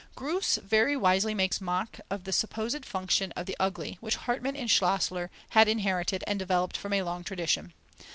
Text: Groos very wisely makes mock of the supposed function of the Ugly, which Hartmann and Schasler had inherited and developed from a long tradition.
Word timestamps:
Groos 0.15 0.55
very 0.63 0.97
wisely 0.97 1.35
makes 1.35 1.61
mock 1.61 1.99
of 2.09 2.23
the 2.23 2.33
supposed 2.33 2.87
function 2.87 3.31
of 3.33 3.45
the 3.45 3.55
Ugly, 3.59 3.99
which 4.01 4.15
Hartmann 4.15 4.55
and 4.55 4.67
Schasler 4.67 5.29
had 5.49 5.67
inherited 5.67 6.23
and 6.25 6.39
developed 6.39 6.75
from 6.75 6.93
a 6.93 7.03
long 7.03 7.23
tradition. 7.23 7.71